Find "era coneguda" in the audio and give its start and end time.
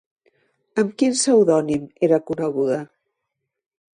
2.09-2.83